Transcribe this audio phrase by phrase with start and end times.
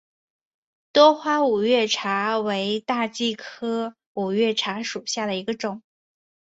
[0.91, 5.83] 多花五月茶为大戟科五月茶属下的一个种。